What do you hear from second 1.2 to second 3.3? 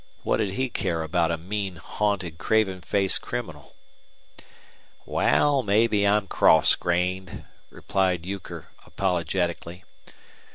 a mean, haunted, craven faced